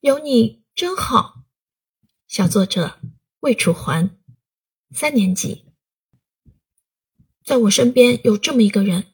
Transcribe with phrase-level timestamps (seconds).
[0.00, 1.42] 有你真好。
[2.28, 3.00] 小作者
[3.40, 4.16] 魏楚环，
[4.94, 5.64] 三年级。
[7.44, 9.06] 在我身边有这么一个人，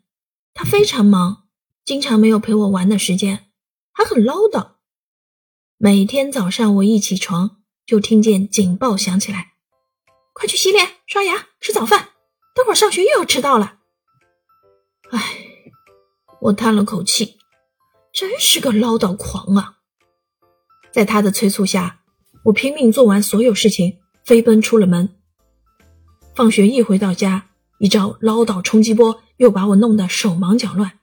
[0.53, 1.49] 他非常忙，
[1.87, 3.51] 经常没有陪我玩的时间，
[3.93, 4.73] 还很唠叨。
[5.79, 9.55] 每天早上我一起床，就听见警报响起来
[10.35, 12.11] ：“快去洗脸、刷牙、吃早饭，
[12.55, 13.81] 等会儿上学又要迟到了。”
[15.13, 15.73] 唉，
[16.43, 17.39] 我叹了口气，
[18.13, 19.81] 真是个唠叨狂啊！
[20.95, 21.99] 在他的催促下，
[22.45, 25.09] 我拼命做完所有事情，飞奔出了门。
[26.37, 27.47] 放学一回到家，
[27.79, 31.01] 一招唠叨冲击波又把我弄得手忙脚乱。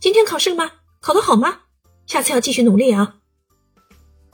[0.00, 0.72] 今天考试了吗？
[1.02, 1.58] 考得好吗？
[2.06, 3.16] 下次要继续努力啊！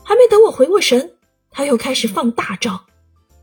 [0.04, 1.16] 还没等我回过神，
[1.50, 2.86] 他又开始放大招。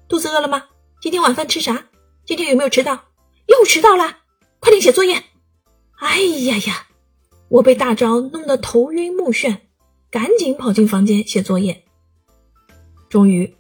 [0.08, 0.64] 肚子饿了吗？
[1.02, 1.88] 今天晚饭吃啥？
[2.26, 3.10] 今天有没有迟到？
[3.48, 4.20] 又迟到了！
[4.62, 5.22] 快点写作业！
[6.00, 6.88] 哎呀呀，
[7.50, 9.58] 我被大招弄得头晕目眩。
[10.10, 11.84] 赶紧跑进房间写作业。
[13.10, 13.56] 终于，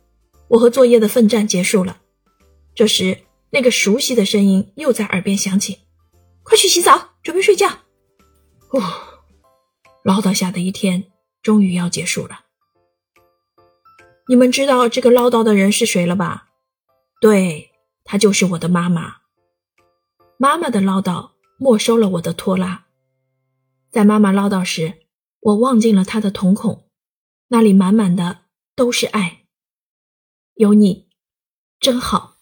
[0.48, 2.02] 我和作业的奋战结束了。
[2.73, 3.20] 这时，
[3.52, 5.80] 那个熟悉的声音又在耳边响起
[6.44, 7.67] ：“快去洗澡，准备睡觉。”
[8.72, 8.81] 哦，
[10.03, 11.05] 唠叨下的一天
[11.42, 12.42] 终于要结束了。
[14.27, 16.50] 你们知道这个唠叨的人是谁了吧？
[17.22, 17.72] 对，
[18.03, 19.17] 她就是我的妈妈。
[20.38, 22.86] 妈妈的唠叨没收了我的拖拉。
[23.89, 25.05] 在妈妈唠叨时。
[25.46, 26.90] 我望进了他的瞳孔，
[27.50, 29.46] 那里满满的都是爱。
[30.56, 31.08] 有你，
[31.80, 32.34] 真好。